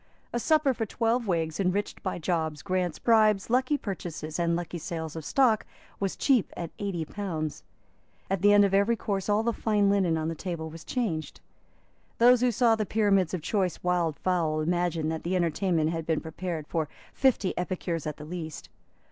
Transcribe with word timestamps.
A 0.33 0.39
supper 0.39 0.73
for 0.73 0.87
twelve 0.87 1.27
Whigs, 1.27 1.59
enriched 1.59 2.01
by 2.01 2.17
jobs, 2.17 2.63
grants, 2.63 2.97
bribes, 2.97 3.51
lucky 3.51 3.77
purchases 3.77 4.39
and 4.39 4.55
lucky 4.55 4.79
sales 4.79 5.15
of 5.15 5.23
stock, 5.23 5.63
was 5.99 6.15
cheap 6.15 6.51
at 6.57 6.71
eighty 6.79 7.05
pounds. 7.05 7.61
At 8.27 8.41
the 8.41 8.51
end 8.51 8.65
of 8.65 8.73
every 8.73 8.95
course 8.95 9.29
all 9.29 9.43
the 9.43 9.53
fine 9.53 9.91
linen 9.91 10.17
on 10.17 10.27
the 10.27 10.33
table 10.33 10.71
was 10.71 10.83
changed. 10.83 11.39
Those 12.17 12.41
who 12.41 12.51
saw 12.51 12.75
the 12.75 12.83
pyramids 12.83 13.35
of 13.35 13.43
choice 13.43 13.83
wild 13.83 14.17
fowl 14.17 14.61
imagined 14.61 15.11
that 15.11 15.21
the 15.21 15.35
entertainment 15.35 15.91
had 15.91 16.07
been 16.07 16.19
prepared 16.19 16.65
for 16.65 16.89
fifty 17.13 17.55
epicures 17.55 18.07
at 18.07 18.17
the 18.17 18.25
least. 18.25 18.69